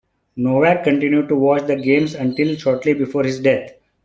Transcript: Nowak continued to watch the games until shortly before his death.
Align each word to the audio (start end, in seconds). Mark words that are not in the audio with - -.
Nowak 0.35 0.83
continued 0.83 1.29
to 1.29 1.35
watch 1.35 1.67
the 1.67 1.75
games 1.75 2.15
until 2.15 2.55
shortly 2.55 2.95
before 2.95 3.23
his 3.23 3.39
death. 3.39 3.71